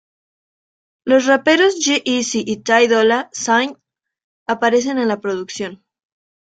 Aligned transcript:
Los 1.05 1.27
raperos 1.27 1.75
G-Eazy 1.75 2.43
y 2.47 2.57
Ty 2.63 2.87
Dolla 2.87 3.29
Sign 3.33 3.77
aparecen 4.47 4.97
en 4.97 5.07
la 5.07 5.21
producción. 5.21 5.85